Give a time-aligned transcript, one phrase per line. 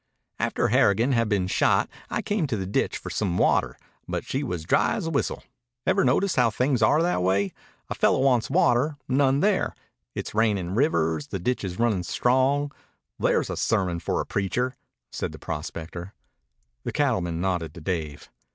[0.39, 3.77] "After Harrigan had been shot I came to the ditch for some water,
[4.07, 5.43] but she was dry as a whistle.
[5.85, 7.53] Ever notice how things are that way?
[7.87, 9.75] A fellow wants water; none there.
[10.15, 12.71] It's rainin' rivers; the ditch is runnin' strong.
[13.19, 14.75] There's a sermon for a preacher,"
[15.11, 16.15] said the prospector.
[16.83, 18.31] The cattleman nodded to Dave.